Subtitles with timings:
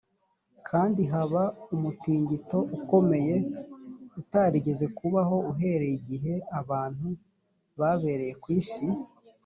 [0.67, 1.43] kandi haba
[1.75, 3.35] umutingito ukomeye
[4.21, 7.07] utarigeze kubaho uhereye igihe abantu
[7.79, 8.85] babereye ku isi